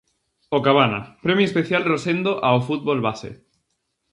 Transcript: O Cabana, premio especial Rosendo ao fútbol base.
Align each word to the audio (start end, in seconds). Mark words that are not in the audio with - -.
O 0.57 0.59
Cabana, 0.67 0.99
premio 1.23 1.45
especial 1.49 1.83
Rosendo 1.91 2.31
ao 2.47 2.59
fútbol 2.67 2.99
base. 3.07 3.31